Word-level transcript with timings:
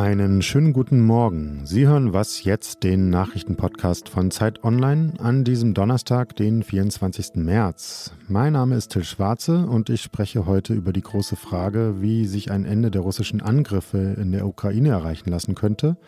Einen 0.00 0.40
schönen 0.40 0.72
guten 0.72 1.02
Morgen. 1.02 1.66
Sie 1.66 1.86
hören 1.86 2.14
was 2.14 2.42
jetzt, 2.42 2.84
den 2.84 3.10
Nachrichtenpodcast 3.10 4.08
von 4.08 4.30
Zeit 4.30 4.64
Online 4.64 5.12
an 5.18 5.44
diesem 5.44 5.74
Donnerstag, 5.74 6.34
den 6.36 6.62
24. 6.62 7.34
März. 7.34 8.10
Mein 8.26 8.54
Name 8.54 8.76
ist 8.76 8.92
Till 8.92 9.04
Schwarze 9.04 9.66
und 9.66 9.90
ich 9.90 10.00
spreche 10.00 10.46
heute 10.46 10.72
über 10.72 10.94
die 10.94 11.02
große 11.02 11.36
Frage, 11.36 11.96
wie 12.00 12.24
sich 12.24 12.50
ein 12.50 12.64
Ende 12.64 12.90
der 12.90 13.02
russischen 13.02 13.42
Angriffe 13.42 14.16
in 14.18 14.32
der 14.32 14.46
Ukraine 14.46 14.88
erreichen 14.88 15.28
lassen 15.28 15.54
könnte. 15.54 15.98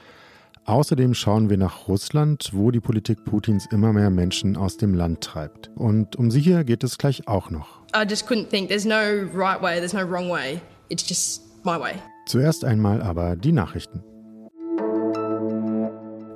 Außerdem 0.65 1.13
schauen 1.13 1.51
wir 1.51 1.59
nach 1.59 1.87
Russland, 1.87 2.49
wo 2.55 2.71
die 2.71 2.81
Politik 2.81 3.27
Putins 3.27 3.67
immer 3.71 3.93
mehr 3.93 4.09
Menschen 4.09 4.57
aus 4.57 4.79
dem 4.79 4.95
Land 4.95 5.21
treibt. 5.21 5.71
Und 5.75 6.17
um 6.17 6.31
sie 6.31 6.41
hier 6.41 6.65
geht 6.65 6.83
es 6.83 6.97
gleich 6.97 7.29
auch 7.29 7.51
noch. 7.51 7.83
I 7.95 8.09
just 8.09 8.27
couldn't 8.27 8.49
think 8.49 8.71
there's 8.71 8.87
no 8.87 9.29
right 9.35 9.61
way, 9.61 9.77
there's 9.77 9.93
no 9.93 10.11
wrong 10.11 10.31
way. 10.31 10.63
It's 10.89 11.07
just 11.07 11.43
my 11.63 11.79
way. 11.79 11.97
Zuerst 12.27 12.65
einmal 12.65 13.03
aber 13.03 13.37
die 13.37 13.53
Nachrichten. 13.53 14.03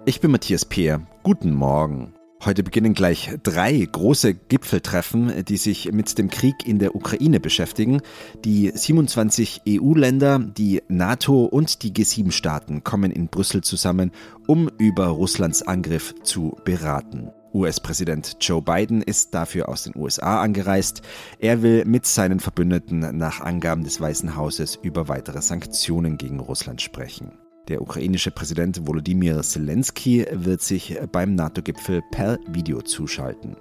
Ich 0.04 0.20
bin 0.20 0.30
Matthias 0.30 0.64
Peer. 0.64 1.06
Guten 1.22 1.54
Morgen. 1.54 2.12
Heute 2.44 2.62
beginnen 2.62 2.94
gleich 2.94 3.30
drei 3.42 3.88
große 3.90 4.34
Gipfeltreffen, 4.34 5.44
die 5.44 5.56
sich 5.56 5.90
mit 5.90 6.18
dem 6.18 6.28
Krieg 6.28 6.54
in 6.66 6.78
der 6.78 6.94
Ukraine 6.94 7.40
beschäftigen. 7.40 8.02
Die 8.44 8.70
27 8.72 9.62
EU-Länder, 9.66 10.38
die 10.38 10.82
NATO 10.88 11.44
und 11.44 11.82
die 11.82 11.92
G7-Staaten 11.92 12.84
kommen 12.84 13.10
in 13.10 13.28
Brüssel 13.28 13.62
zusammen, 13.62 14.12
um 14.46 14.70
über 14.78 15.06
Russlands 15.06 15.62
Angriff 15.62 16.14
zu 16.22 16.56
beraten. 16.64 17.30
US-Präsident 17.56 18.36
Joe 18.40 18.60
Biden 18.60 19.00
ist 19.00 19.32
dafür 19.32 19.68
aus 19.68 19.84
den 19.84 19.96
USA 19.96 20.42
angereist. 20.42 21.00
Er 21.38 21.62
will 21.62 21.84
mit 21.86 22.04
seinen 22.04 22.38
Verbündeten 22.38 23.16
nach 23.16 23.40
Angaben 23.40 23.82
des 23.82 24.00
Weißen 24.00 24.36
Hauses 24.36 24.78
über 24.82 25.08
weitere 25.08 25.40
Sanktionen 25.40 26.18
gegen 26.18 26.38
Russland 26.38 26.82
sprechen. 26.82 27.32
Der 27.68 27.80
ukrainische 27.80 28.30
Präsident 28.30 28.86
Volodymyr 28.86 29.42
Zelensky 29.42 30.26
wird 30.30 30.60
sich 30.60 30.98
beim 31.10 31.34
NATO-Gipfel 31.34 32.02
per 32.12 32.38
Video 32.46 32.82
zuschalten. 32.82 33.56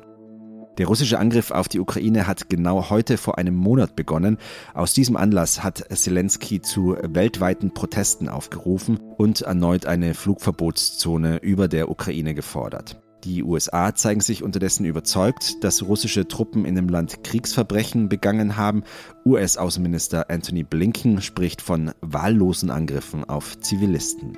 Der 0.77 0.87
russische 0.87 1.17
Angriff 1.17 1.51
auf 1.51 1.69
die 1.69 1.79
Ukraine 1.79 2.27
hat 2.27 2.49
genau 2.49 2.89
heute 2.89 3.17
vor 3.17 3.37
einem 3.37 3.55
Monat 3.55 3.95
begonnen. 3.95 4.37
Aus 4.73 4.93
diesem 4.93 5.15
Anlass 5.15 5.63
hat 5.63 5.85
Zelensky 5.89 6.61
zu 6.61 6.97
weltweiten 7.01 7.73
Protesten 7.73 8.27
aufgerufen 8.27 8.99
und 9.17 9.41
erneut 9.41 9.85
eine 9.85 10.13
Flugverbotszone 10.13 11.37
über 11.37 11.69
der 11.69 11.89
Ukraine 11.89 12.35
gefordert. 12.35 13.01
Die 13.23 13.43
USA 13.43 13.95
zeigen 13.95 14.21
sich 14.21 14.43
unterdessen 14.43 14.85
überzeugt, 14.85 15.63
dass 15.63 15.83
russische 15.83 16.27
Truppen 16.27 16.65
in 16.65 16.75
dem 16.75 16.89
Land 16.89 17.23
Kriegsverbrechen 17.23 18.09
begangen 18.09 18.57
haben. 18.57 18.83
US-Außenminister 19.25 20.29
Anthony 20.29 20.63
Blinken 20.63 21.21
spricht 21.21 21.61
von 21.61 21.91
wahllosen 22.01 22.69
Angriffen 22.69 23.23
auf 23.23 23.59
Zivilisten. 23.59 24.37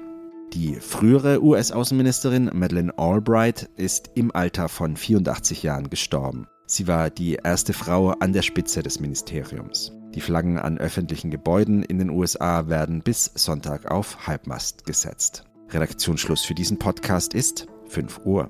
Die 0.53 0.75
frühere 0.75 1.43
US-Außenministerin 1.43 2.49
Madeleine 2.53 2.97
Albright 2.97 3.69
ist 3.75 4.11
im 4.15 4.33
Alter 4.33 4.69
von 4.69 4.95
84 4.95 5.63
Jahren 5.63 5.89
gestorben. 5.89 6.47
Sie 6.65 6.87
war 6.87 7.09
die 7.09 7.37
erste 7.43 7.73
Frau 7.73 8.11
an 8.11 8.31
der 8.31 8.41
Spitze 8.41 8.83
des 8.83 8.99
Ministeriums. 8.99 9.91
Die 10.15 10.21
Flaggen 10.21 10.57
an 10.57 10.77
öffentlichen 10.77 11.31
Gebäuden 11.31 11.83
in 11.83 11.99
den 11.99 12.09
USA 12.09 12.69
werden 12.69 13.01
bis 13.01 13.25
Sonntag 13.35 13.91
auf 13.91 14.25
Halbmast 14.27 14.85
gesetzt. 14.85 15.43
Redaktionsschluss 15.69 16.43
für 16.43 16.55
diesen 16.55 16.79
Podcast 16.79 17.33
ist 17.33 17.67
5 17.87 18.21
Uhr. 18.25 18.49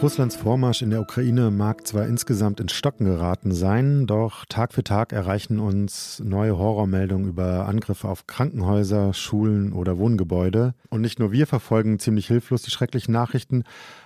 Russlands 0.00 0.36
Vormarsch 0.36 0.82
in 0.82 0.90
der 0.90 1.00
Ukraine 1.00 1.50
mag 1.50 1.84
zwar 1.84 2.06
insgesamt 2.06 2.60
ins 2.60 2.70
Stocken 2.72 3.04
geraten 3.06 3.50
sein, 3.50 4.06
doch 4.06 4.44
Tag 4.44 4.72
für 4.72 4.84
Tag 4.84 5.12
erreichen 5.12 5.58
uns 5.58 6.22
neue 6.24 6.56
Horrormeldungen 6.56 7.28
über 7.28 7.66
Angriffe 7.66 8.06
auf 8.06 8.28
Krankenhäuser, 8.28 9.12
Schulen 9.12 9.72
oder 9.72 9.98
Wohngebäude. 9.98 10.74
Und 10.90 11.00
nicht 11.00 11.18
nur 11.18 11.32
wir 11.32 11.48
verfolgen 11.48 11.98
ziemlich 11.98 12.28
hilflos 12.28 12.62
die 12.62 12.70
schrecklichen 12.70 13.12
Nachrichten, 13.12 13.64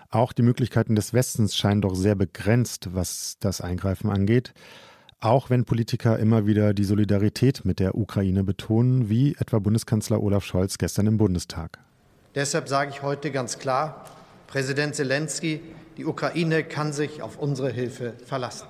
auch 0.08 0.32
die 0.32 0.40
Möglichkeiten 0.40 0.94
des 0.94 1.12
Westens 1.12 1.56
scheinen 1.56 1.82
doch 1.82 1.94
sehr 1.94 2.14
begrenzt, 2.14 2.94
was 2.94 3.36
das 3.40 3.60
Eingreifen 3.60 4.08
angeht. 4.08 4.54
Auch 5.20 5.50
wenn 5.50 5.66
Politiker 5.66 6.18
immer 6.18 6.46
wieder 6.46 6.72
die 6.72 6.84
Solidarität 6.84 7.66
mit 7.66 7.80
der 7.80 7.96
Ukraine 7.98 8.44
betonen, 8.44 9.10
wie 9.10 9.36
etwa 9.38 9.58
Bundeskanzler 9.58 10.22
Olaf 10.22 10.46
Scholz 10.46 10.78
gestern 10.78 11.06
im 11.06 11.18
Bundestag. 11.18 11.78
Deshalb 12.34 12.70
sage 12.70 12.92
ich 12.94 13.02
heute 13.02 13.30
ganz 13.30 13.58
klar, 13.58 14.06
Präsident 14.52 14.94
Zelensky, 14.94 15.62
die 15.96 16.04
Ukraine 16.04 16.62
kann 16.62 16.92
sich 16.92 17.22
auf 17.22 17.38
unsere 17.38 17.70
Hilfe 17.70 18.12
verlassen. 18.26 18.66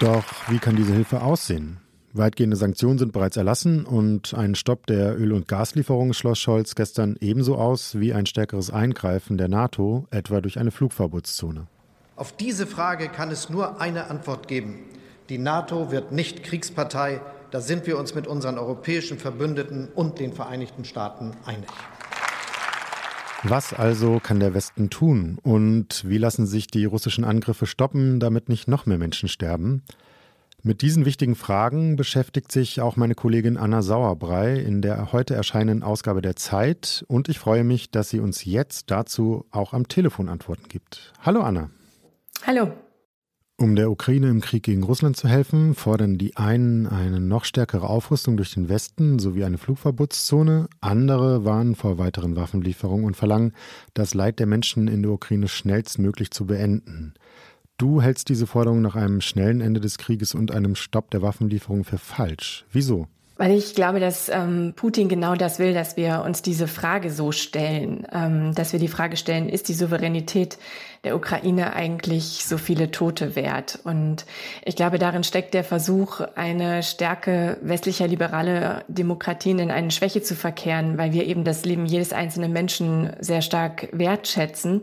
Doch 0.00 0.24
wie 0.48 0.58
kann 0.58 0.76
diese 0.76 0.94
Hilfe 0.94 1.20
aussehen? 1.20 1.76
Weitgehende 2.14 2.56
Sanktionen 2.56 2.98
sind 2.98 3.12
bereits 3.12 3.36
erlassen 3.36 3.84
und 3.84 4.32
ein 4.32 4.54
Stopp 4.54 4.86
der 4.86 5.20
Öl- 5.20 5.34
und 5.34 5.46
Gaslieferungen 5.46 6.14
schloss 6.14 6.38
Scholz 6.38 6.74
gestern 6.74 7.18
ebenso 7.20 7.56
aus 7.56 8.00
wie 8.00 8.14
ein 8.14 8.24
stärkeres 8.24 8.70
Eingreifen 8.70 9.36
der 9.36 9.48
NATO, 9.48 10.06
etwa 10.10 10.40
durch 10.40 10.58
eine 10.58 10.70
Flugverbotszone. 10.70 11.66
Auf 12.16 12.32
diese 12.34 12.66
Frage 12.66 13.08
kann 13.08 13.30
es 13.30 13.50
nur 13.50 13.78
eine 13.78 14.08
Antwort 14.08 14.48
geben. 14.48 14.78
Die 15.28 15.36
NATO 15.36 15.92
wird 15.92 16.12
nicht 16.12 16.44
Kriegspartei. 16.44 17.20
Da 17.50 17.60
sind 17.60 17.86
wir 17.86 17.98
uns 17.98 18.14
mit 18.14 18.26
unseren 18.26 18.56
europäischen 18.56 19.18
Verbündeten 19.18 19.88
und 19.94 20.18
den 20.18 20.32
Vereinigten 20.32 20.86
Staaten 20.86 21.32
einig. 21.44 21.68
Was 23.42 23.72
also 23.72 24.20
kann 24.22 24.38
der 24.38 24.52
Westen 24.52 24.90
tun 24.90 25.38
und 25.42 26.06
wie 26.06 26.18
lassen 26.18 26.46
sich 26.46 26.66
die 26.66 26.84
russischen 26.84 27.24
Angriffe 27.24 27.66
stoppen, 27.66 28.20
damit 28.20 28.50
nicht 28.50 28.68
noch 28.68 28.84
mehr 28.84 28.98
Menschen 28.98 29.30
sterben? 29.30 29.82
Mit 30.62 30.82
diesen 30.82 31.06
wichtigen 31.06 31.34
Fragen 31.34 31.96
beschäftigt 31.96 32.52
sich 32.52 32.82
auch 32.82 32.96
meine 32.96 33.14
Kollegin 33.14 33.56
Anna 33.56 33.80
Sauerbrei 33.80 34.56
in 34.56 34.82
der 34.82 35.12
heute 35.12 35.34
erscheinenden 35.34 35.82
Ausgabe 35.82 36.20
der 36.20 36.36
Zeit 36.36 37.02
und 37.08 37.30
ich 37.30 37.38
freue 37.38 37.64
mich, 37.64 37.90
dass 37.90 38.10
sie 38.10 38.20
uns 38.20 38.44
jetzt 38.44 38.90
dazu 38.90 39.46
auch 39.50 39.72
am 39.72 39.88
Telefon 39.88 40.28
Antworten 40.28 40.68
gibt. 40.68 41.14
Hallo 41.22 41.40
Anna. 41.40 41.70
Hallo. 42.46 42.72
Um 43.60 43.76
der 43.76 43.90
Ukraine 43.90 44.30
im 44.30 44.40
Krieg 44.40 44.62
gegen 44.62 44.82
Russland 44.82 45.18
zu 45.18 45.28
helfen, 45.28 45.74
fordern 45.74 46.16
die 46.16 46.34
einen 46.38 46.86
eine 46.86 47.20
noch 47.20 47.44
stärkere 47.44 47.90
Aufrüstung 47.90 48.38
durch 48.38 48.54
den 48.54 48.70
Westen 48.70 49.18
sowie 49.18 49.44
eine 49.44 49.58
Flugverbotszone. 49.58 50.70
Andere 50.80 51.44
warnen 51.44 51.74
vor 51.74 51.98
weiteren 51.98 52.36
Waffenlieferungen 52.36 53.04
und 53.04 53.18
verlangen, 53.18 53.52
das 53.92 54.14
Leid 54.14 54.38
der 54.38 54.46
Menschen 54.46 54.88
in 54.88 55.02
der 55.02 55.12
Ukraine 55.12 55.46
schnellstmöglich 55.46 56.30
zu 56.30 56.46
beenden. 56.46 57.12
Du 57.76 58.00
hältst 58.00 58.30
diese 58.30 58.46
Forderung 58.46 58.80
nach 58.80 58.96
einem 58.96 59.20
schnellen 59.20 59.60
Ende 59.60 59.80
des 59.80 59.98
Krieges 59.98 60.34
und 60.34 60.52
einem 60.52 60.74
Stopp 60.74 61.10
der 61.10 61.20
Waffenlieferungen 61.20 61.84
für 61.84 61.98
falsch. 61.98 62.64
Wieso? 62.72 63.08
Weil 63.40 63.52
ich 63.52 63.74
glaube, 63.74 64.00
dass 64.00 64.28
ähm, 64.28 64.74
Putin 64.76 65.08
genau 65.08 65.34
das 65.34 65.58
will, 65.58 65.72
dass 65.72 65.96
wir 65.96 66.24
uns 66.26 66.42
diese 66.42 66.68
Frage 66.68 67.10
so 67.10 67.32
stellen, 67.32 68.06
ähm, 68.12 68.54
dass 68.54 68.74
wir 68.74 68.78
die 68.78 68.86
Frage 68.86 69.16
stellen, 69.16 69.48
ist 69.48 69.70
die 69.70 69.72
Souveränität 69.72 70.58
der 71.04 71.16
Ukraine 71.16 71.72
eigentlich 71.72 72.44
so 72.44 72.58
viele 72.58 72.90
Tote 72.90 73.36
wert? 73.36 73.78
Und 73.82 74.26
ich 74.62 74.76
glaube, 74.76 74.98
darin 74.98 75.24
steckt 75.24 75.54
der 75.54 75.64
Versuch, 75.64 76.20
eine 76.34 76.82
Stärke 76.82 77.56
westlicher 77.62 78.06
liberaler 78.06 78.84
Demokratien 78.88 79.58
in 79.58 79.70
eine 79.70 79.90
Schwäche 79.90 80.20
zu 80.20 80.34
verkehren, 80.34 80.98
weil 80.98 81.14
wir 81.14 81.24
eben 81.24 81.42
das 81.42 81.64
Leben 81.64 81.86
jedes 81.86 82.12
einzelnen 82.12 82.52
Menschen 82.52 83.14
sehr 83.20 83.40
stark 83.40 83.88
wertschätzen. 83.92 84.82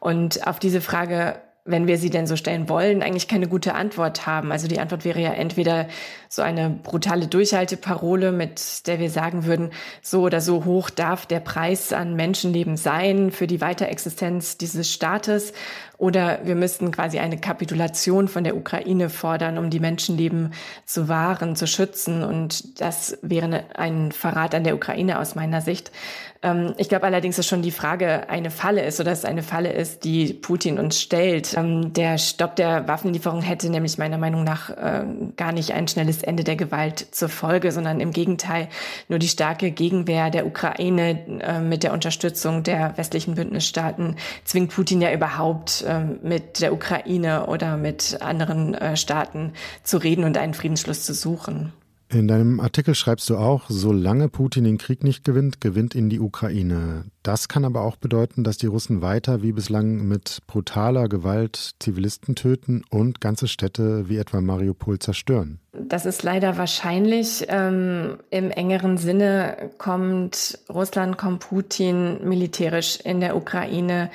Und 0.00 0.46
auf 0.46 0.58
diese 0.58 0.80
Frage 0.80 1.34
wenn 1.68 1.86
wir 1.86 1.98
sie 1.98 2.08
denn 2.08 2.26
so 2.26 2.34
stellen 2.34 2.68
wollen, 2.68 3.02
eigentlich 3.02 3.28
keine 3.28 3.46
gute 3.46 3.74
Antwort 3.74 4.26
haben. 4.26 4.50
Also 4.52 4.68
die 4.68 4.80
Antwort 4.80 5.04
wäre 5.04 5.20
ja 5.20 5.32
entweder 5.32 5.86
so 6.28 6.40
eine 6.40 6.70
brutale 6.70 7.26
Durchhalteparole, 7.26 8.32
mit 8.32 8.86
der 8.86 8.98
wir 8.98 9.10
sagen 9.10 9.44
würden, 9.44 9.70
so 10.00 10.22
oder 10.22 10.40
so 10.40 10.64
hoch 10.64 10.88
darf 10.88 11.26
der 11.26 11.40
Preis 11.40 11.92
an 11.92 12.16
Menschenleben 12.16 12.76
sein 12.76 13.30
für 13.30 13.46
die 13.46 13.60
Weiterexistenz 13.60 14.56
dieses 14.56 14.90
Staates. 14.90 15.52
Oder 15.98 16.38
wir 16.44 16.54
müssten 16.54 16.92
quasi 16.92 17.18
eine 17.18 17.38
Kapitulation 17.38 18.28
von 18.28 18.44
der 18.44 18.56
Ukraine 18.56 19.10
fordern, 19.10 19.58
um 19.58 19.68
die 19.68 19.80
Menschenleben 19.80 20.52
zu 20.86 21.08
wahren, 21.08 21.56
zu 21.56 21.66
schützen. 21.66 22.22
Und 22.22 22.80
das 22.80 23.18
wäre 23.20 23.64
ein 23.74 24.12
Verrat 24.12 24.54
an 24.54 24.62
der 24.62 24.76
Ukraine 24.76 25.18
aus 25.18 25.34
meiner 25.34 25.60
Sicht. 25.60 25.90
Ähm, 26.42 26.74
ich 26.76 26.88
glaube 26.88 27.06
allerdings, 27.06 27.36
dass 27.36 27.46
schon 27.46 27.62
die 27.62 27.70
Frage 27.70 28.28
eine 28.28 28.50
Falle 28.50 28.84
ist 28.84 29.00
oder 29.00 29.10
dass 29.10 29.20
es 29.20 29.24
eine 29.24 29.42
Falle 29.42 29.72
ist, 29.72 30.04
die 30.04 30.32
Putin 30.32 30.78
uns 30.78 31.00
stellt. 31.00 31.54
Ähm, 31.56 31.92
der 31.92 32.18
Stopp 32.18 32.56
der 32.56 32.86
Waffenlieferung 32.86 33.42
hätte 33.42 33.68
nämlich 33.70 33.98
meiner 33.98 34.18
Meinung 34.18 34.44
nach 34.44 34.70
äh, 34.70 35.04
gar 35.36 35.52
nicht 35.52 35.72
ein 35.72 35.88
schnelles 35.88 36.22
Ende 36.22 36.44
der 36.44 36.56
Gewalt 36.56 37.08
zur 37.10 37.28
Folge, 37.28 37.72
sondern 37.72 37.98
im 38.00 38.12
Gegenteil 38.12 38.68
nur 39.08 39.18
die 39.18 39.28
starke 39.28 39.70
Gegenwehr 39.72 40.30
der 40.30 40.46
Ukraine 40.46 41.40
äh, 41.40 41.60
mit 41.60 41.82
der 41.82 41.92
Unterstützung 41.92 42.62
der 42.62 42.96
westlichen 42.96 43.34
Bündnisstaaten 43.34 44.16
zwingt 44.44 44.72
Putin 44.72 45.00
ja 45.00 45.12
überhaupt 45.12 45.84
äh, 45.88 46.04
mit 46.22 46.60
der 46.60 46.72
Ukraine 46.72 47.46
oder 47.46 47.76
mit 47.76 48.18
anderen 48.20 48.74
äh, 48.74 48.96
Staaten 48.96 49.54
zu 49.82 49.96
reden 49.98 50.24
und 50.24 50.36
einen 50.36 50.54
Friedensschluss 50.54 51.04
zu 51.04 51.14
suchen. 51.14 51.72
In 52.10 52.26
deinem 52.26 52.58
Artikel 52.58 52.94
schreibst 52.94 53.28
du 53.28 53.36
auch, 53.36 53.64
solange 53.68 54.30
Putin 54.30 54.64
den 54.64 54.78
Krieg 54.78 55.04
nicht 55.04 55.24
gewinnt, 55.24 55.60
gewinnt 55.60 55.94
ihn 55.94 56.08
die 56.08 56.20
Ukraine. 56.20 57.04
Das 57.22 57.48
kann 57.48 57.66
aber 57.66 57.82
auch 57.82 57.96
bedeuten, 57.96 58.44
dass 58.44 58.56
die 58.56 58.66
Russen 58.66 59.02
weiter 59.02 59.42
wie 59.42 59.52
bislang 59.52 60.08
mit 60.08 60.38
brutaler 60.46 61.08
Gewalt 61.08 61.74
Zivilisten 61.80 62.34
töten 62.34 62.82
und 62.88 63.20
ganze 63.20 63.46
Städte 63.46 64.08
wie 64.08 64.16
etwa 64.16 64.40
Mariupol 64.40 64.98
zerstören. 64.98 65.60
Das 65.72 66.06
ist 66.06 66.22
leider 66.22 66.56
wahrscheinlich. 66.56 67.44
Ähm, 67.48 68.16
Im 68.30 68.50
engeren 68.50 68.96
Sinne 68.96 69.70
kommt 69.76 70.58
Russland, 70.70 71.18
kommt 71.18 71.40
Putin 71.40 72.26
militärisch 72.26 73.00
in 73.04 73.20
der 73.20 73.36
Ukraine 73.36 74.10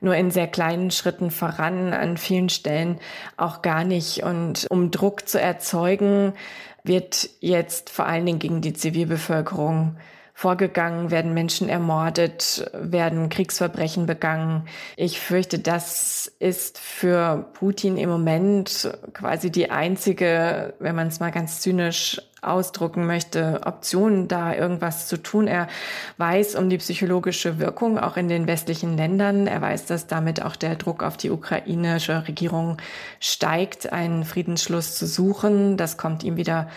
nur 0.00 0.14
in 0.14 0.30
sehr 0.30 0.46
kleinen 0.46 0.90
Schritten 0.90 1.30
voran, 1.30 1.92
an 1.92 2.16
vielen 2.16 2.48
Stellen 2.48 2.98
auch 3.36 3.62
gar 3.62 3.84
nicht. 3.84 4.22
Und 4.22 4.66
um 4.70 4.90
Druck 4.90 5.28
zu 5.28 5.40
erzeugen, 5.40 6.34
wird 6.84 7.30
jetzt 7.40 7.90
vor 7.90 8.06
allen 8.06 8.26
Dingen 8.26 8.38
gegen 8.38 8.60
die 8.60 8.72
Zivilbevölkerung 8.72 9.96
vorgegangen, 10.38 11.10
werden 11.10 11.34
Menschen 11.34 11.68
ermordet, 11.68 12.70
werden 12.72 13.28
Kriegsverbrechen 13.28 14.06
begangen. 14.06 14.68
Ich 14.96 15.18
fürchte, 15.18 15.58
das 15.58 16.30
ist 16.38 16.78
für 16.78 17.48
Putin 17.54 17.96
im 17.96 18.08
Moment 18.08 18.88
quasi 19.14 19.50
die 19.50 19.72
einzige, 19.72 20.74
wenn 20.78 20.94
man 20.94 21.08
es 21.08 21.18
mal 21.18 21.32
ganz 21.32 21.60
zynisch 21.60 22.22
ausdrucken 22.40 23.06
möchte, 23.06 23.60
Optionen, 23.64 24.28
da 24.28 24.54
irgendwas 24.54 25.08
zu 25.08 25.22
tun. 25.22 25.46
Er 25.46 25.68
weiß 26.18 26.54
um 26.54 26.70
die 26.70 26.78
psychologische 26.78 27.58
Wirkung 27.58 27.98
auch 27.98 28.16
in 28.16 28.28
den 28.28 28.46
westlichen 28.46 28.96
Ländern. 28.96 29.46
Er 29.46 29.60
weiß, 29.60 29.86
dass 29.86 30.06
damit 30.06 30.42
auch 30.42 30.56
der 30.56 30.76
Druck 30.76 31.02
auf 31.02 31.16
die 31.16 31.30
ukrainische 31.30 32.26
Regierung 32.28 32.76
steigt, 33.20 33.92
einen 33.92 34.24
Friedensschluss 34.24 34.94
zu 34.94 35.06
suchen. 35.06 35.76
Das 35.76 35.96
kommt 35.96 36.22
ihm 36.22 36.36
wieder 36.36 36.68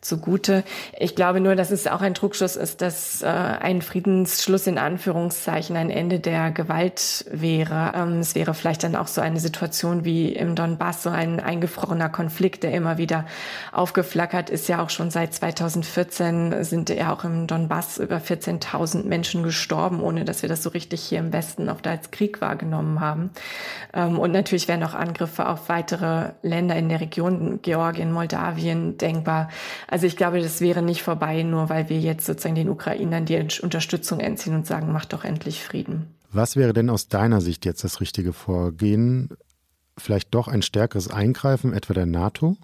zugute. 0.00 0.64
Ich 0.98 1.14
glaube 1.14 1.40
nur, 1.40 1.56
dass 1.56 1.70
es 1.70 1.86
auch 1.86 2.00
ein 2.00 2.14
Trugschluss 2.14 2.56
ist, 2.56 2.80
dass 2.80 3.22
äh, 3.22 3.26
ein 3.26 3.82
Friedensschluss 3.82 4.66
in 4.66 4.78
Anführungszeichen 4.78 5.76
ein 5.76 5.90
Ende 5.90 6.20
der 6.20 6.50
Gewalt 6.50 7.26
wäre. 7.30 7.92
Ähm, 7.94 8.20
es 8.20 8.34
wäre 8.34 8.54
vielleicht 8.54 8.82
dann 8.82 8.96
auch 8.96 9.08
so 9.08 9.20
eine 9.20 9.40
Situation 9.40 10.04
wie 10.04 10.32
im 10.32 10.54
Donbass, 10.54 11.02
so 11.02 11.10
ein 11.10 11.38
eingefrorener 11.38 12.08
Konflikt, 12.08 12.62
der 12.62 12.72
immer 12.72 12.96
wieder 12.96 13.26
aufgeflackert 13.72 14.48
ist. 14.48 14.68
Ja, 14.68 14.82
auch 14.82 14.90
schon 14.90 15.09
seit 15.10 15.34
2014 15.34 16.64
sind 16.64 16.90
ja 16.90 17.12
auch 17.12 17.24
im 17.24 17.46
Donbass 17.46 17.98
über 17.98 18.16
14.000 18.16 19.04
Menschen 19.04 19.42
gestorben, 19.42 20.00
ohne 20.00 20.24
dass 20.24 20.42
wir 20.42 20.48
das 20.48 20.62
so 20.62 20.70
richtig 20.70 21.02
hier 21.02 21.18
im 21.18 21.32
Westen 21.32 21.68
auch 21.68 21.80
da 21.80 21.90
als 21.90 22.10
Krieg 22.10 22.40
wahrgenommen 22.40 23.00
haben. 23.00 23.30
Ähm, 23.92 24.18
und 24.18 24.32
natürlich 24.32 24.68
wären 24.68 24.82
auch 24.82 24.94
Angriffe 24.94 25.48
auf 25.48 25.68
weitere 25.68 26.32
Länder 26.42 26.76
in 26.76 26.88
der 26.88 27.00
Region, 27.00 27.60
Georgien, 27.62 28.12
Moldawien 28.12 28.98
denkbar. 28.98 29.48
Also 29.88 30.06
ich 30.06 30.16
glaube, 30.16 30.40
das 30.40 30.60
wäre 30.60 30.82
nicht 30.82 31.02
vorbei, 31.02 31.42
nur 31.42 31.68
weil 31.68 31.88
wir 31.88 31.98
jetzt 31.98 32.26
sozusagen 32.26 32.54
den 32.54 32.68
Ukrainern 32.68 33.24
die 33.24 33.36
Unterstützung 33.62 34.20
entziehen 34.20 34.54
und 34.54 34.66
sagen, 34.66 34.92
macht 34.92 35.12
doch 35.12 35.24
endlich 35.24 35.62
Frieden. 35.62 36.14
Was 36.32 36.56
wäre 36.56 36.72
denn 36.72 36.90
aus 36.90 37.08
deiner 37.08 37.40
Sicht 37.40 37.64
jetzt 37.64 37.82
das 37.82 38.00
richtige 38.00 38.32
Vorgehen? 38.32 39.30
Vielleicht 39.98 40.34
doch 40.34 40.48
ein 40.48 40.62
stärkeres 40.62 41.10
Eingreifen 41.10 41.72
etwa 41.72 41.94
der 41.94 42.06
NATO? 42.06 42.56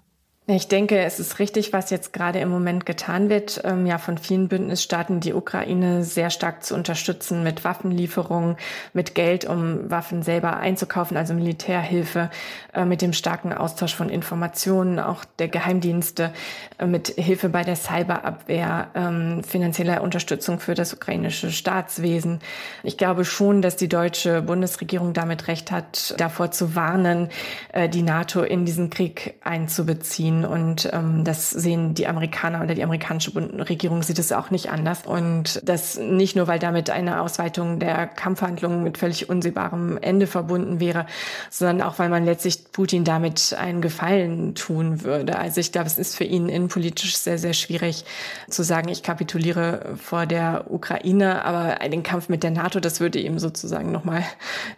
Ich 0.49 0.69
denke, 0.69 0.97
es 0.99 1.19
ist 1.19 1.39
richtig, 1.39 1.73
was 1.73 1.89
jetzt 1.89 2.13
gerade 2.13 2.39
im 2.39 2.47
Moment 2.47 2.85
getan 2.85 3.29
wird, 3.29 3.59
ähm, 3.65 3.85
ja 3.85 3.97
von 3.97 4.17
vielen 4.17 4.47
Bündnisstaaten 4.47 5.19
die 5.19 5.33
Ukraine 5.33 6.05
sehr 6.05 6.29
stark 6.29 6.63
zu 6.63 6.73
unterstützen 6.73 7.43
mit 7.43 7.65
Waffenlieferungen, 7.65 8.55
mit 8.93 9.13
Geld, 9.13 9.43
um 9.43 9.91
Waffen 9.91 10.23
selber 10.23 10.55
einzukaufen, 10.55 11.17
also 11.17 11.33
Militärhilfe, 11.33 12.29
äh, 12.73 12.85
mit 12.85 13.01
dem 13.01 13.11
starken 13.11 13.51
Austausch 13.51 13.93
von 13.93 14.07
Informationen, 14.07 15.01
auch 15.01 15.25
der 15.37 15.49
Geheimdienste, 15.49 16.31
äh, 16.77 16.85
mit 16.85 17.09
Hilfe 17.09 17.49
bei 17.49 17.63
der 17.63 17.75
Cyberabwehr, 17.75 18.87
ähm, 18.95 19.43
finanzieller 19.43 20.01
Unterstützung 20.01 20.61
für 20.61 20.75
das 20.75 20.93
ukrainische 20.93 21.51
Staatswesen. 21.51 22.39
Ich 22.83 22.97
glaube 22.97 23.25
schon, 23.25 23.61
dass 23.61 23.75
die 23.75 23.89
deutsche 23.89 24.43
Bundesregierung 24.43 25.11
damit 25.11 25.49
recht 25.49 25.71
hat, 25.71 26.15
davor 26.17 26.51
zu 26.51 26.73
warnen, 26.73 27.27
äh, 27.73 27.89
die 27.89 28.01
NATO 28.01 28.43
in 28.43 28.63
diesen 28.63 28.89
Krieg 28.89 29.33
einzubeziehen 29.43 30.36
Und 30.45 30.89
ähm, 30.93 31.23
das 31.23 31.49
sehen 31.49 31.93
die 31.93 32.07
Amerikaner 32.07 32.63
oder 32.63 32.75
die 32.75 32.83
amerikanische 32.83 33.31
Regierung 33.35 34.03
sieht 34.03 34.19
es 34.19 34.31
auch 34.31 34.51
nicht 34.51 34.69
anders. 34.69 35.05
Und 35.05 35.61
das 35.63 35.97
nicht 35.97 36.35
nur, 36.35 36.47
weil 36.47 36.59
damit 36.59 36.89
eine 36.89 37.21
Ausweitung 37.21 37.79
der 37.79 38.07
Kampfhandlungen 38.07 38.83
mit 38.83 38.97
völlig 38.97 39.29
unsehbarem 39.29 39.97
Ende 40.01 40.27
verbunden 40.27 40.79
wäre, 40.79 41.05
sondern 41.49 41.81
auch, 41.81 41.99
weil 41.99 42.09
man 42.09 42.25
letztlich 42.25 42.71
Putin 42.71 43.03
damit 43.03 43.55
einen 43.57 43.81
Gefallen 43.81 44.55
tun 44.55 45.03
würde. 45.03 45.37
Also 45.37 45.59
ich 45.59 45.71
glaube, 45.71 45.87
es 45.87 45.97
ist 45.97 46.15
für 46.15 46.23
ihn 46.23 46.49
innenpolitisch 46.49 47.17
sehr, 47.17 47.37
sehr 47.37 47.53
schwierig 47.53 48.05
zu 48.49 48.63
sagen, 48.63 48.89
ich 48.89 49.03
kapituliere 49.03 49.95
vor 50.01 50.25
der 50.25 50.65
Ukraine, 50.69 51.45
aber 51.45 51.75
den 51.89 52.03
Kampf 52.03 52.29
mit 52.29 52.43
der 52.43 52.51
NATO, 52.51 52.79
das 52.79 52.99
würde 52.99 53.19
ihm 53.19 53.39
sozusagen 53.39 53.91
nochmal 53.91 54.23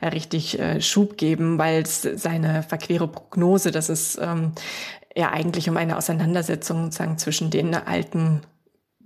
richtig 0.01 0.59
äh, 0.59 0.81
Schub 0.81 1.17
geben, 1.17 1.57
weil 1.57 1.81
es 1.81 2.01
seine 2.01 2.63
verquere 2.63 3.07
Prognose, 3.07 3.71
dass 3.71 3.89
es 3.89 4.17
ähm, 4.21 4.53
ja 5.15 5.31
eigentlich 5.31 5.69
um 5.69 5.77
eine 5.77 5.97
Auseinandersetzung 5.97 6.85
sozusagen 6.85 7.17
zwischen 7.17 7.49
den 7.49 7.73
alten 7.75 8.41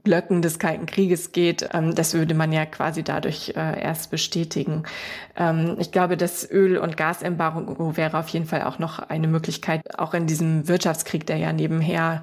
Blöcken 0.04 0.42
des 0.42 0.60
Kalten 0.60 0.86
Krieges 0.86 1.32
geht. 1.32 1.70
Ähm, 1.74 1.96
das 1.96 2.14
würde 2.14 2.34
man 2.34 2.52
ja 2.52 2.66
quasi 2.66 3.04
dadurch 3.04 3.54
äh, 3.56 3.82
erst 3.82 4.12
bestätigen. 4.12 4.84
Ähm, 5.36 5.78
ich 5.80 5.92
glaube, 5.92 6.18
das 6.18 6.50
Öl- 6.50 6.78
und 6.78 6.98
Gasembargo 6.98 7.96
wäre 7.96 8.20
auf 8.20 8.28
jeden 8.30 8.46
Fall 8.46 8.64
auch 8.64 8.80
noch 8.80 9.00
eine 9.00 9.28
Möglichkeit. 9.28 9.98
Auch 9.98 10.14
in 10.14 10.28
diesem 10.28 10.68
Wirtschaftskrieg, 10.68 11.26
der 11.26 11.38
ja 11.38 11.54
nebenher 11.54 12.22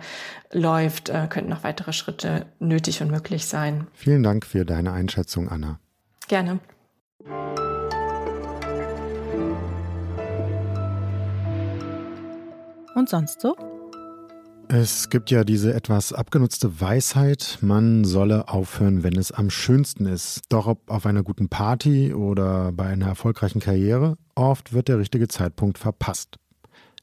läuft, 0.53 1.09
äh, 1.09 1.27
könnten 1.29 1.51
noch 1.51 1.65
weitere 1.65 1.93
Schritte 1.93 2.47
nötig 2.59 3.01
und 3.01 3.11
möglich 3.11 3.47
sein. 3.47 3.87
Vielen 3.95 4.23
Dank 4.23 4.45
für 4.45 4.65
deine 4.65 4.93
Einschätzung, 4.93 5.49
Anna. 5.49 5.81
Gerne. 6.29 6.61
Und 13.01 13.09
sonst 13.09 13.41
so? 13.41 13.57
Es 14.69 15.09
gibt 15.09 15.31
ja 15.31 15.43
diese 15.43 15.73
etwas 15.73 16.13
abgenutzte 16.13 16.83
Weisheit, 16.83 17.57
man 17.63 18.05
solle 18.05 18.49
aufhören, 18.49 19.03
wenn 19.03 19.17
es 19.17 19.33
am 19.33 19.49
schönsten 19.49 20.05
ist. 20.05 20.43
Doch 20.51 20.67
ob 20.67 20.91
auf 20.91 21.07
einer 21.07 21.23
guten 21.23 21.49
Party 21.49 22.13
oder 22.13 22.73
bei 22.73 22.85
einer 22.89 23.07
erfolgreichen 23.07 23.61
Karriere, 23.61 24.19
oft 24.35 24.75
wird 24.75 24.89
der 24.89 24.99
richtige 24.99 25.29
Zeitpunkt 25.29 25.79
verpasst. 25.79 26.37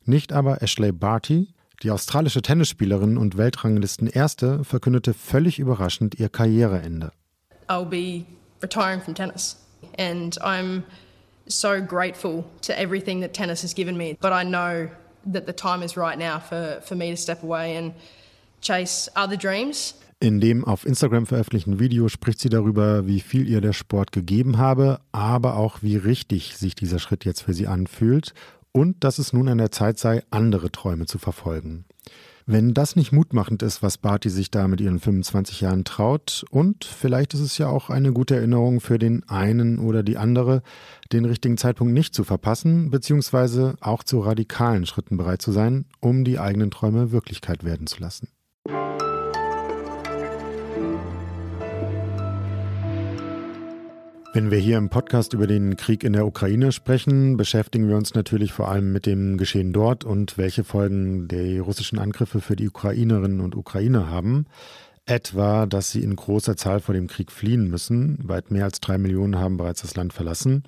Nicht 0.05 0.33
aber 0.33 0.61
Ashley 0.61 0.91
Barty, 0.91 1.47
die 1.81 1.89
australische 1.89 2.43
Tennisspielerin 2.43 3.17
und 3.17 3.35
Weltranglisten 3.35 4.05
Erste, 4.05 4.63
verkündete 4.63 5.15
völlig 5.15 5.57
überraschend 5.57 6.19
ihr 6.19 6.29
Karriereende. 6.29 7.11
I'll 7.67 7.89
be 7.89 8.23
retiring 8.61 9.01
from 9.01 9.15
tennis 9.15 9.57
and 9.97 10.39
I'm 10.43 10.83
so 11.47 11.81
grateful 11.81 12.43
to 12.61 12.79
everything 12.79 13.19
that 13.21 13.33
tennis 13.33 13.63
has 13.63 13.73
given 13.73 13.97
me, 13.97 14.15
but 14.21 14.31
I 14.31 14.47
know 14.47 14.89
that 15.33 15.45
the 15.47 15.53
time 15.53 15.83
is 15.83 15.97
right 15.97 16.17
now 16.17 16.39
for, 16.39 16.81
for 16.81 16.95
me 16.95 17.11
to 17.11 17.17
step 17.17 17.43
away 17.43 17.77
and 17.77 17.93
chase 18.61 19.09
other 19.15 19.37
dreams. 19.37 19.95
In 20.19 20.39
dem 20.39 20.65
auf 20.65 20.85
Instagram 20.85 21.27
veröffentlichten 21.27 21.79
Video 21.79 22.09
spricht 22.09 22.39
sie 22.39 22.49
darüber, 22.49 23.05
wie 23.05 23.19
viel 23.19 23.47
ihr 23.47 23.61
der 23.61 23.73
Sport 23.73 24.11
gegeben 24.11 24.57
habe, 24.57 24.99
aber 25.11 25.57
auch 25.57 25.83
wie 25.83 25.95
richtig 25.95 26.57
sich 26.57 26.73
dieser 26.73 26.97
Schritt 26.97 27.23
jetzt 27.23 27.43
für 27.43 27.53
sie 27.53 27.67
anfühlt 27.67 28.33
und 28.71 29.03
dass 29.03 29.19
es 29.19 29.31
nun 29.31 29.47
an 29.47 29.59
der 29.59 29.71
Zeit 29.71 29.99
sei, 29.99 30.23
andere 30.31 30.71
Träume 30.71 31.05
zu 31.05 31.19
verfolgen. 31.19 31.85
Wenn 32.49 32.73
das 32.73 32.95
nicht 32.95 33.11
mutmachend 33.11 33.61
ist, 33.61 33.83
was 33.83 33.97
Barty 33.97 34.29
sich 34.29 34.49
da 34.49 34.69
mit 34.69 34.79
ihren 34.79 35.01
25 35.01 35.59
Jahren 35.59 35.83
traut, 35.83 36.45
und 36.49 36.85
vielleicht 36.85 37.33
ist 37.33 37.41
es 37.41 37.57
ja 37.57 37.67
auch 37.67 37.89
eine 37.89 38.13
gute 38.13 38.37
Erinnerung 38.37 38.79
für 38.79 38.97
den 38.97 39.27
einen 39.27 39.79
oder 39.79 40.01
die 40.01 40.15
andere, 40.15 40.61
den 41.11 41.25
richtigen 41.25 41.57
Zeitpunkt 41.57 41.93
nicht 41.93 42.15
zu 42.15 42.23
verpassen, 42.23 42.89
beziehungsweise 42.89 43.75
auch 43.81 44.01
zu 44.01 44.21
radikalen 44.21 44.85
Schritten 44.85 45.17
bereit 45.17 45.41
zu 45.41 45.51
sein, 45.51 45.87
um 45.99 46.23
die 46.23 46.39
eigenen 46.39 46.71
Träume 46.71 47.11
Wirklichkeit 47.11 47.65
werden 47.65 47.85
zu 47.85 47.99
lassen. 47.99 48.29
Wenn 54.37 54.51
wir 54.51 54.59
hier 54.59 54.77
im 54.77 54.89
Podcast 54.89 55.33
über 55.33 55.47
den 55.47 55.77
Krieg 55.77 56.03
in 56.03 56.13
der 56.13 56.27
Ukraine 56.27 56.71
sprechen, 56.71 57.37
beschäftigen 57.37 57.89
wir 57.89 57.97
uns 57.97 58.13
natürlich 58.13 58.53
vor 58.53 58.69
allem 58.69 58.93
mit 58.93 59.07
dem 59.07 59.37
Geschehen 59.37 59.73
dort 59.73 60.03
und 60.03 60.37
welche 60.37 60.63
Folgen 60.63 61.27
die 61.27 61.57
russischen 61.57 61.97
Angriffe 61.97 62.39
für 62.39 62.55
die 62.55 62.67
Ukrainerinnen 62.67 63.41
und 63.41 63.55
Ukrainer 63.55 64.11
haben. 64.11 64.45
Etwa, 65.07 65.65
dass 65.65 65.89
sie 65.89 66.03
in 66.03 66.15
großer 66.15 66.55
Zahl 66.55 66.81
vor 66.81 66.93
dem 66.93 67.07
Krieg 67.07 67.31
fliehen 67.31 67.67
müssen. 67.67 68.19
Weit 68.29 68.51
mehr 68.51 68.65
als 68.65 68.79
drei 68.79 68.99
Millionen 68.99 69.39
haben 69.39 69.57
bereits 69.57 69.81
das 69.81 69.95
Land 69.95 70.13
verlassen. 70.13 70.61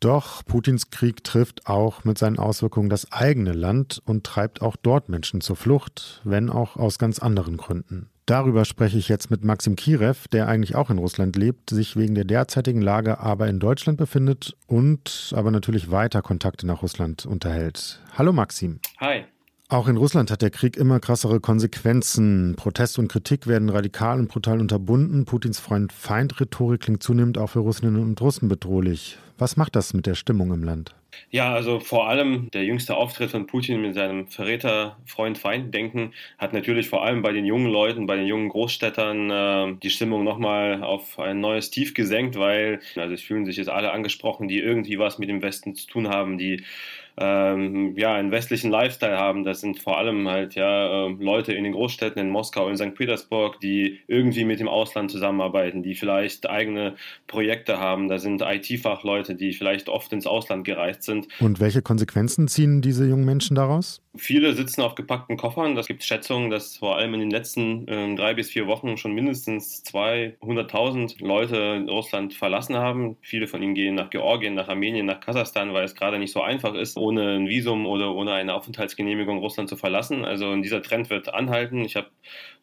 Doch 0.00 0.44
Putins 0.44 0.90
Krieg 0.90 1.24
trifft 1.24 1.66
auch 1.66 2.04
mit 2.04 2.18
seinen 2.18 2.38
Auswirkungen 2.38 2.90
das 2.90 3.10
eigene 3.10 3.54
Land 3.54 4.02
und 4.04 4.24
treibt 4.24 4.60
auch 4.60 4.76
dort 4.76 5.08
Menschen 5.08 5.40
zur 5.40 5.56
Flucht, 5.56 6.20
wenn 6.24 6.50
auch 6.50 6.76
aus 6.76 6.98
ganz 6.98 7.20
anderen 7.20 7.56
Gründen. 7.56 8.10
Darüber 8.26 8.64
spreche 8.64 8.96
ich 8.96 9.08
jetzt 9.10 9.30
mit 9.30 9.44
Maxim 9.44 9.76
Kirev, 9.76 10.28
der 10.28 10.48
eigentlich 10.48 10.76
auch 10.76 10.88
in 10.88 10.96
Russland 10.96 11.36
lebt, 11.36 11.68
sich 11.68 11.94
wegen 11.94 12.14
der 12.14 12.24
derzeitigen 12.24 12.80
Lage 12.80 13.20
aber 13.20 13.48
in 13.48 13.58
Deutschland 13.58 13.98
befindet 13.98 14.56
und 14.66 15.32
aber 15.36 15.50
natürlich 15.50 15.90
weiter 15.90 16.22
Kontakte 16.22 16.66
nach 16.66 16.80
Russland 16.80 17.26
unterhält. 17.26 18.00
Hallo 18.16 18.32
Maxim. 18.32 18.80
Hi. 18.98 19.24
Auch 19.68 19.88
in 19.88 19.98
Russland 19.98 20.30
hat 20.30 20.40
der 20.40 20.50
Krieg 20.50 20.76
immer 20.76 21.00
krassere 21.00 21.40
Konsequenzen. 21.40 22.54
Protest 22.56 22.98
und 22.98 23.08
Kritik 23.08 23.46
werden 23.46 23.68
radikal 23.68 24.18
und 24.18 24.28
brutal 24.28 24.60
unterbunden. 24.60 25.26
Putins 25.26 25.58
Freund-Feind-Rhetorik 25.58 26.80
klingt 26.80 27.02
zunehmend 27.02 27.36
auch 27.36 27.50
für 27.50 27.60
Russinnen 27.60 27.96
und 27.96 28.20
Russen 28.20 28.48
bedrohlich. 28.48 29.18
Was 29.36 29.56
macht 29.56 29.76
das 29.76 29.92
mit 29.92 30.06
der 30.06 30.14
Stimmung 30.14 30.52
im 30.52 30.62
Land? 30.62 30.94
Ja, 31.30 31.52
also 31.52 31.80
vor 31.80 32.08
allem 32.08 32.50
der 32.52 32.64
jüngste 32.64 32.96
Auftritt 32.96 33.30
von 33.30 33.46
Putin 33.46 33.80
mit 33.82 33.94
seinem 33.94 34.26
Verräter-Freund-Feind-Denken 34.26 36.12
hat 36.38 36.52
natürlich 36.52 36.88
vor 36.88 37.04
allem 37.04 37.22
bei 37.22 37.32
den 37.32 37.44
jungen 37.44 37.70
Leuten, 37.70 38.06
bei 38.06 38.16
den 38.16 38.26
jungen 38.26 38.48
Großstädtern 38.48 39.30
äh, 39.30 39.76
die 39.82 39.90
Stimmung 39.90 40.24
nochmal 40.24 40.82
auf 40.82 41.18
ein 41.18 41.40
neues 41.40 41.70
Tief 41.70 41.94
gesenkt, 41.94 42.38
weil 42.38 42.80
also 42.96 43.14
es 43.14 43.22
fühlen 43.22 43.44
sich 43.44 43.56
jetzt 43.56 43.68
alle 43.68 43.92
angesprochen, 43.92 44.48
die 44.48 44.58
irgendwie 44.58 44.98
was 44.98 45.18
mit 45.18 45.28
dem 45.28 45.42
Westen 45.42 45.74
zu 45.74 45.86
tun 45.86 46.08
haben, 46.08 46.38
die 46.38 46.62
ähm, 47.16 47.96
ja, 47.96 48.14
einen 48.14 48.30
westlichen 48.30 48.70
Lifestyle 48.70 49.16
haben. 49.16 49.44
Das 49.44 49.60
sind 49.60 49.78
vor 49.78 49.98
allem 49.98 50.28
halt 50.28 50.54
ja 50.54 51.06
äh, 51.06 51.16
Leute 51.18 51.52
in 51.52 51.64
den 51.64 51.72
Großstädten, 51.72 52.20
in 52.20 52.30
Moskau, 52.30 52.68
in 52.68 52.76
St. 52.76 52.94
Petersburg, 52.94 53.60
die 53.60 54.00
irgendwie 54.08 54.44
mit 54.44 54.60
dem 54.60 54.68
Ausland 54.68 55.10
zusammenarbeiten, 55.10 55.82
die 55.82 55.94
vielleicht 55.94 56.48
eigene 56.48 56.96
Projekte 57.26 57.78
haben. 57.78 58.08
Da 58.08 58.18
sind 58.18 58.42
IT-Fachleute, 58.42 59.34
die 59.34 59.52
vielleicht 59.52 59.88
oft 59.88 60.12
ins 60.12 60.26
Ausland 60.26 60.64
gereist 60.64 61.04
sind. 61.04 61.28
Und 61.40 61.60
welche 61.60 61.82
Konsequenzen 61.82 62.48
ziehen 62.48 62.82
diese 62.82 63.06
jungen 63.06 63.24
Menschen 63.24 63.54
daraus? 63.54 64.00
Viele 64.16 64.54
sitzen 64.54 64.80
auf 64.80 64.94
gepackten 64.94 65.36
Koffern. 65.36 65.76
Es 65.76 65.88
gibt 65.88 66.04
Schätzungen, 66.04 66.48
dass 66.48 66.76
vor 66.76 66.96
allem 66.96 67.14
in 67.14 67.20
den 67.20 67.30
letzten 67.30 67.88
äh, 67.88 68.14
drei 68.14 68.34
bis 68.34 68.50
vier 68.50 68.68
Wochen 68.68 68.96
schon 68.96 69.12
mindestens 69.12 69.82
200.000 69.84 71.24
Leute 71.24 71.84
Russland 71.88 72.32
verlassen 72.32 72.76
haben. 72.76 73.16
Viele 73.22 73.48
von 73.48 73.60
ihnen 73.60 73.74
gehen 73.74 73.96
nach 73.96 74.10
Georgien, 74.10 74.54
nach 74.54 74.68
Armenien, 74.68 75.06
nach 75.06 75.18
Kasachstan, 75.18 75.72
weil 75.72 75.84
es 75.84 75.96
gerade 75.96 76.20
nicht 76.20 76.32
so 76.32 76.42
einfach 76.42 76.74
ist, 76.74 76.96
ohne 77.04 77.36
ein 77.36 77.48
Visum 77.48 77.86
oder 77.86 78.14
ohne 78.14 78.32
eine 78.32 78.54
Aufenthaltsgenehmigung 78.54 79.38
Russland 79.38 79.68
zu 79.68 79.76
verlassen. 79.76 80.24
Also 80.24 80.56
dieser 80.56 80.82
Trend 80.82 81.10
wird 81.10 81.32
anhalten. 81.32 81.84
Ich 81.84 81.96
habe 81.96 82.08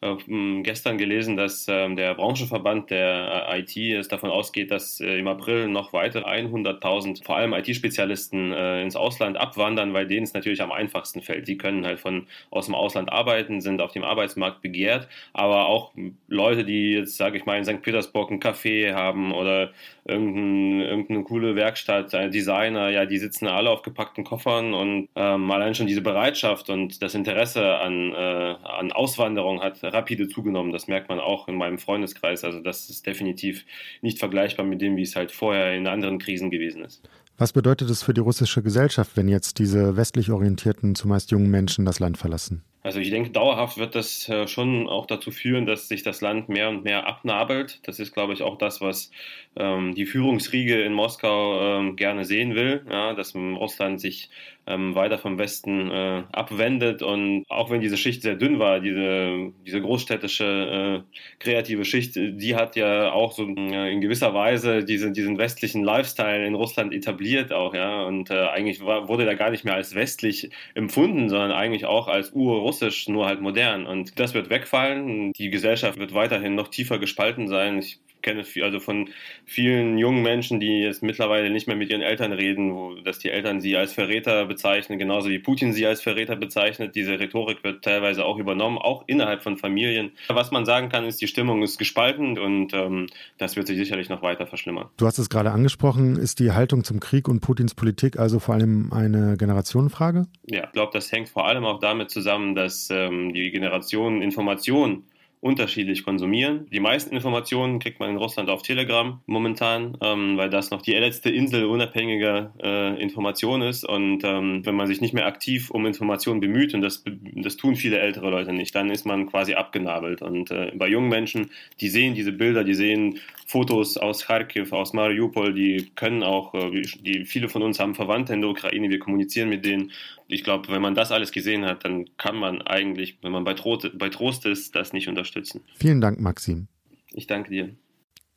äh, 0.00 0.16
gestern 0.62 0.98
gelesen, 0.98 1.36
dass 1.36 1.68
äh, 1.68 1.94
der 1.94 2.14
Branchenverband 2.14 2.90
der 2.90 3.46
äh, 3.48 3.60
IT 3.60 3.76
es 3.76 4.08
davon 4.08 4.30
ausgeht, 4.30 4.70
dass 4.70 5.00
äh, 5.00 5.18
im 5.18 5.28
April 5.28 5.68
noch 5.68 5.92
weitere 5.92 6.24
100.000, 6.24 7.24
vor 7.24 7.36
allem 7.36 7.52
IT-Spezialisten, 7.52 8.52
ins 8.52 8.96
Ausland 8.96 9.36
abwandern, 9.36 9.92
weil 9.94 10.06
denen 10.06 10.24
es 10.24 10.34
natürlich 10.34 10.62
am 10.62 10.72
einfachsten 10.72 11.22
fällt. 11.22 11.46
Die 11.46 11.56
können 11.56 11.86
halt 11.86 12.00
von 12.00 12.26
aus 12.50 12.66
dem 12.66 12.74
Ausland 12.74 13.10
arbeiten, 13.10 13.60
sind 13.60 13.80
auf 13.80 13.92
dem 13.92 14.04
Arbeitsmarkt 14.04 14.62
begehrt, 14.62 15.08
aber 15.32 15.66
auch 15.66 15.92
Leute, 16.28 16.64
die 16.64 16.92
jetzt, 16.92 17.16
sage 17.16 17.38
ich 17.38 17.46
mal, 17.46 17.58
in 17.58 17.64
St. 17.64 17.82
Petersburg 17.82 18.30
ein 18.30 18.40
Café 18.40 18.94
haben 18.94 19.32
oder 19.32 19.72
irgendein, 20.04 20.80
irgendeine 20.80 21.22
coole 21.24 21.54
Werkstatt, 21.54 22.12
Designer, 22.12 22.90
ja, 22.90 23.06
die 23.06 23.18
sitzen 23.18 23.46
alle 23.46 23.70
auf 23.70 23.82
gepackten 23.82 24.24
Koffern 24.24 24.74
und 24.74 25.08
ähm, 25.14 25.50
allein 25.50 25.74
schon 25.74 25.86
diese 25.86 26.00
Bereitschaft 26.00 26.70
und 26.70 27.02
das 27.02 27.14
Interesse 27.14 27.76
an, 27.76 28.12
äh, 28.12 28.54
an 28.64 28.92
Auswanderung 28.92 29.60
hat 29.60 29.82
rapide 29.82 30.28
zugenommen. 30.28 30.72
Das 30.72 30.88
merkt 30.88 31.08
man 31.08 31.20
auch 31.20 31.48
in 31.48 31.56
meinem 31.56 31.78
Freundeskreis. 31.78 32.44
Also 32.44 32.60
das 32.60 32.90
ist 32.90 33.06
definitiv 33.06 33.64
nicht 34.00 34.18
vergleichbar 34.18 34.66
mit 34.66 34.80
dem, 34.80 34.96
wie 34.96 35.02
es 35.02 35.16
halt 35.16 35.30
vorher 35.30 35.74
in 35.74 35.86
anderen 35.86 36.18
Krisen 36.18 36.50
gewesen 36.50 36.84
ist. 36.84 37.08
Was 37.38 37.52
bedeutet 37.52 37.90
es 37.90 38.02
für 38.02 38.14
die 38.14 38.20
russische 38.20 38.62
Gesellschaft, 38.62 39.16
wenn 39.16 39.28
jetzt 39.28 39.58
diese 39.58 39.96
westlich 39.96 40.30
orientierten, 40.30 40.94
zumeist 40.94 41.30
jungen 41.30 41.50
Menschen 41.50 41.84
das 41.84 41.98
Land 41.98 42.18
verlassen? 42.18 42.62
Also 42.82 42.98
ich 42.98 43.10
denke, 43.10 43.30
dauerhaft 43.30 43.78
wird 43.78 43.94
das 43.94 44.28
äh, 44.28 44.48
schon 44.48 44.88
auch 44.88 45.06
dazu 45.06 45.30
führen, 45.30 45.66
dass 45.66 45.88
sich 45.88 46.02
das 46.02 46.20
Land 46.20 46.48
mehr 46.48 46.68
und 46.68 46.82
mehr 46.82 47.06
abnabelt. 47.06 47.80
Das 47.84 48.00
ist, 48.00 48.12
glaube 48.12 48.32
ich, 48.32 48.42
auch 48.42 48.58
das, 48.58 48.80
was 48.80 49.10
ähm, 49.54 49.94
die 49.94 50.06
Führungsriege 50.06 50.82
in 50.82 50.92
Moskau 50.92 51.60
ähm, 51.60 51.96
gerne 51.96 52.24
sehen 52.24 52.54
will, 52.54 52.84
ja, 52.90 53.14
dass 53.14 53.34
Russland 53.34 54.00
sich 54.00 54.30
ähm, 54.66 54.94
weiter 54.94 55.18
vom 55.18 55.38
Westen 55.38 55.90
äh, 55.90 56.22
abwendet. 56.32 57.02
Und 57.02 57.44
auch 57.48 57.70
wenn 57.70 57.80
diese 57.80 57.96
Schicht 57.96 58.22
sehr 58.22 58.36
dünn 58.36 58.58
war, 58.58 58.80
diese, 58.80 59.52
diese 59.66 59.80
großstädtische 59.80 61.04
äh, 61.04 61.18
kreative 61.40 61.84
Schicht, 61.84 62.14
die 62.16 62.54
hat 62.54 62.76
ja 62.76 63.12
auch 63.12 63.32
so 63.32 63.46
äh, 63.48 63.92
in 63.92 64.00
gewisser 64.00 64.34
Weise 64.34 64.84
diese, 64.84 65.10
diesen 65.10 65.38
westlichen 65.38 65.82
Lifestyle 65.82 66.46
in 66.46 66.54
Russland 66.54 66.92
etabliert 66.92 67.52
auch, 67.52 67.74
ja. 67.74 68.04
Und 68.04 68.30
äh, 68.30 68.46
eigentlich 68.48 68.84
war, 68.84 69.08
wurde 69.08 69.24
da 69.24 69.34
gar 69.34 69.50
nicht 69.50 69.64
mehr 69.64 69.74
als 69.74 69.94
westlich 69.94 70.50
empfunden, 70.74 71.28
sondern 71.28 71.52
eigentlich 71.52 71.84
auch 71.84 72.08
als 72.08 72.32
urrussisch, 72.72 73.08
nur 73.08 73.26
halt 73.26 73.40
modern. 73.40 73.86
Und 73.86 74.18
das 74.18 74.34
wird 74.34 74.50
wegfallen. 74.50 75.32
Die 75.32 75.50
Gesellschaft 75.50 75.98
wird 75.98 76.14
weiterhin 76.14 76.54
noch 76.54 76.68
tiefer 76.68 76.98
gespalten 76.98 77.48
sein. 77.48 77.78
Ich 77.78 78.00
kenne 78.22 78.44
also 78.62 78.80
von 78.80 79.10
vielen 79.44 79.98
jungen 79.98 80.22
Menschen, 80.22 80.60
die 80.60 80.80
jetzt 80.80 81.02
mittlerweile 81.02 81.50
nicht 81.50 81.66
mehr 81.66 81.76
mit 81.76 81.90
ihren 81.90 82.02
Eltern 82.02 82.32
reden, 82.32 82.74
wo, 82.74 82.94
dass 82.94 83.18
die 83.18 83.30
Eltern 83.30 83.60
sie 83.60 83.76
als 83.76 83.92
Verräter 83.92 84.46
bezeichnen, 84.46 84.98
genauso 84.98 85.28
wie 85.28 85.38
Putin 85.38 85.72
sie 85.72 85.86
als 85.86 86.00
Verräter 86.00 86.36
bezeichnet. 86.36 86.94
Diese 86.94 87.18
Rhetorik 87.18 87.64
wird 87.64 87.84
teilweise 87.84 88.24
auch 88.24 88.38
übernommen, 88.38 88.78
auch 88.78 89.04
innerhalb 89.06 89.42
von 89.42 89.56
Familien. 89.56 90.12
Was 90.28 90.50
man 90.50 90.64
sagen 90.64 90.88
kann, 90.88 91.04
ist, 91.04 91.20
die 91.20 91.28
Stimmung 91.28 91.62
ist 91.62 91.78
gespalten 91.78 92.38
und 92.38 92.72
ähm, 92.74 93.06
das 93.38 93.56
wird 93.56 93.66
sich 93.66 93.76
sicherlich 93.76 94.08
noch 94.08 94.22
weiter 94.22 94.46
verschlimmern. 94.46 94.88
Du 94.96 95.06
hast 95.06 95.18
es 95.18 95.28
gerade 95.28 95.50
angesprochen, 95.50 96.16
ist 96.16 96.38
die 96.38 96.52
Haltung 96.52 96.84
zum 96.84 97.00
Krieg 97.00 97.28
und 97.28 97.40
Putins 97.40 97.74
Politik 97.74 98.18
also 98.18 98.38
vor 98.38 98.54
allem 98.54 98.92
eine 98.92 99.36
Generationenfrage? 99.36 100.26
Ja, 100.46 100.64
ich 100.64 100.72
glaube, 100.72 100.92
das 100.92 101.10
hängt 101.10 101.28
vor 101.28 101.46
allem 101.46 101.64
auch 101.64 101.80
damit 101.80 102.10
zusammen, 102.10 102.54
dass 102.54 102.88
ähm, 102.90 103.32
die 103.32 103.50
Generation 103.50 104.22
Informationen 104.22 105.04
unterschiedlich 105.42 106.04
konsumieren. 106.04 106.68
Die 106.70 106.78
meisten 106.78 107.12
Informationen 107.12 107.80
kriegt 107.80 107.98
man 107.98 108.08
in 108.08 108.16
Russland 108.16 108.48
auf 108.48 108.62
Telegram 108.62 109.20
momentan, 109.26 109.98
ähm, 110.00 110.36
weil 110.36 110.48
das 110.50 110.70
noch 110.70 110.82
die 110.82 110.92
letzte 110.92 111.30
Insel 111.30 111.64
unabhängiger 111.64 112.54
äh, 112.62 113.02
Information 113.02 113.60
ist. 113.60 113.84
Und 113.84 114.22
ähm, 114.22 114.64
wenn 114.64 114.76
man 114.76 114.86
sich 114.86 115.00
nicht 115.00 115.14
mehr 115.14 115.26
aktiv 115.26 115.72
um 115.72 115.84
Informationen 115.84 116.38
bemüht, 116.38 116.74
und 116.74 116.80
das, 116.80 117.02
das 117.34 117.56
tun 117.56 117.74
viele 117.74 117.98
ältere 117.98 118.30
Leute 118.30 118.52
nicht, 118.52 118.72
dann 118.76 118.88
ist 118.88 119.04
man 119.04 119.26
quasi 119.26 119.54
abgenabelt. 119.54 120.22
Und 120.22 120.52
äh, 120.52 120.70
bei 120.76 120.86
jungen 120.86 121.08
Menschen, 121.08 121.50
die 121.80 121.88
sehen 121.88 122.14
diese 122.14 122.30
Bilder, 122.30 122.62
die 122.62 122.74
sehen 122.74 123.18
Fotos 123.44 123.96
aus 123.96 124.26
Kharkiv, 124.26 124.72
aus 124.72 124.92
Mariupol, 124.92 125.54
die 125.54 125.90
können 125.96 126.22
auch, 126.22 126.54
äh, 126.54 126.82
die, 127.00 127.24
viele 127.24 127.48
von 127.48 127.64
uns 127.64 127.80
haben 127.80 127.96
Verwandte 127.96 128.32
in 128.32 128.42
der 128.42 128.50
Ukraine, 128.50 128.90
wir 128.90 129.00
kommunizieren 129.00 129.48
mit 129.48 129.66
denen 129.66 129.90
ich 130.32 130.44
glaube, 130.44 130.68
wenn 130.68 130.80
man 130.80 130.94
das 130.94 131.12
alles 131.12 131.30
gesehen 131.30 131.66
hat, 131.66 131.84
dann 131.84 132.06
kann 132.16 132.36
man 132.36 132.62
eigentlich, 132.62 133.18
wenn 133.20 133.32
man 133.32 133.44
bei, 133.44 133.52
Trost, 133.54 133.90
bei 133.98 134.08
Trost 134.08 134.46
ist, 134.46 134.74
das 134.74 134.92
nicht 134.92 135.08
unterstützen. 135.08 135.31
Vielen 135.74 136.00
Dank, 136.00 136.20
Maxim. 136.20 136.68
Ich 137.10 137.26
danke 137.26 137.50
dir. 137.50 137.74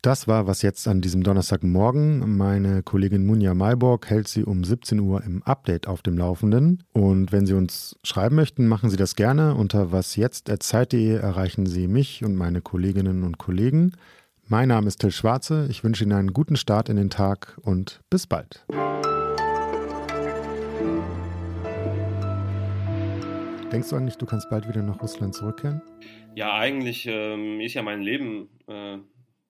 Das 0.02 0.28
war 0.28 0.46
was 0.46 0.62
jetzt 0.62 0.86
an 0.86 1.00
diesem 1.00 1.24
Donnerstagmorgen. 1.24 2.36
Meine 2.36 2.84
Kollegin 2.84 3.26
Munja 3.26 3.54
Malborg 3.54 4.08
hält 4.08 4.28
Sie 4.28 4.44
um 4.44 4.62
17 4.62 5.00
Uhr 5.00 5.24
im 5.24 5.42
Update 5.42 5.88
auf 5.88 6.00
dem 6.00 6.16
Laufenden. 6.16 6.84
Und 6.92 7.32
wenn 7.32 7.44
Sie 7.44 7.54
uns 7.54 7.98
schreiben 8.04 8.36
möchten, 8.36 8.68
machen 8.68 8.88
Sie 8.88 8.96
das 8.96 9.16
gerne. 9.16 9.56
Unter 9.56 9.90
wasjetzt.zeit.de 9.90 11.16
erreichen 11.16 11.66
Sie 11.66 11.88
mich 11.88 12.24
und 12.24 12.36
meine 12.36 12.60
Kolleginnen 12.60 13.24
und 13.24 13.38
Kollegen. 13.38 13.96
Mein 14.46 14.68
Name 14.68 14.86
ist 14.86 15.00
Till 15.00 15.10
Schwarze. 15.10 15.66
Ich 15.70 15.82
wünsche 15.82 16.04
Ihnen 16.04 16.12
einen 16.12 16.32
guten 16.32 16.54
Start 16.54 16.88
in 16.88 16.94
den 16.94 17.10
Tag 17.10 17.58
und 17.62 18.00
bis 18.08 18.28
bald. 18.28 18.64
Denkst 23.76 23.90
du 23.90 23.96
eigentlich, 23.96 24.16
du 24.16 24.24
kannst 24.24 24.48
bald 24.48 24.66
wieder 24.66 24.80
nach 24.80 25.02
Russland 25.02 25.34
zurückkehren? 25.34 25.82
Ja, 26.34 26.56
eigentlich 26.56 27.04
ähm, 27.06 27.60
ist 27.60 27.74
ja 27.74 27.82
mein 27.82 28.00
Leben 28.00 28.48
äh, 28.68 28.96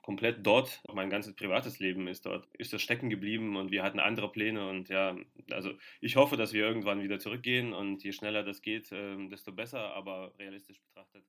komplett 0.02 0.44
dort. 0.44 0.82
Mein 0.92 1.10
ganzes 1.10 1.36
privates 1.36 1.78
Leben 1.78 2.08
ist 2.08 2.26
dort, 2.26 2.48
ist 2.54 2.72
das 2.72 2.82
stecken 2.82 3.08
geblieben 3.08 3.54
und 3.54 3.70
wir 3.70 3.84
hatten 3.84 4.00
andere 4.00 4.32
Pläne 4.32 4.68
und 4.68 4.88
ja, 4.88 5.14
also 5.52 5.74
ich 6.00 6.16
hoffe, 6.16 6.36
dass 6.36 6.52
wir 6.52 6.66
irgendwann 6.66 7.04
wieder 7.04 7.20
zurückgehen 7.20 7.72
und 7.72 8.02
je 8.02 8.10
schneller 8.10 8.42
das 8.42 8.62
geht, 8.62 8.90
äh, 8.90 9.28
desto 9.28 9.52
besser, 9.52 9.94
aber 9.94 10.32
realistisch 10.40 10.80
betrachtet. 10.80 11.22